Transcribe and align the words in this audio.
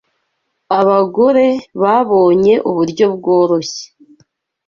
abagore 0.79 1.47
babonye 1.81 2.53
uburyo 2.69 3.05
bworoshye 3.15 3.85